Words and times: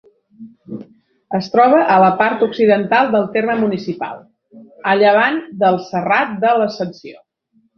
Es 1.39 1.49
troba 1.55 1.81
a 1.95 1.97
la 2.03 2.07
part 2.21 2.41
occidental 2.47 3.11
del 3.17 3.29
terme 3.37 3.59
municipal, 3.61 4.19
a 4.95 4.99
llevant 5.03 5.41
del 5.65 5.79
serrat 5.91 6.37
de 6.47 6.57
l'Ascensió. 6.63 7.25